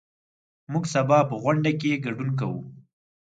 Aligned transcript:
موږ 0.71 0.83
سبا 0.93 1.19
په 1.29 1.35
غونډه 1.43 1.71
کې 1.79 2.01
ګډون 2.05 2.29
کوو. 2.39 2.61